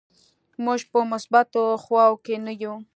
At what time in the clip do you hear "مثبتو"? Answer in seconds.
1.11-1.63